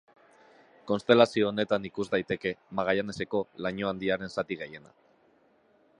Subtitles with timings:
[0.91, 4.95] Konstelazio honetan ikus daiteke Magallanesen Laino Handiaren zati gehiena.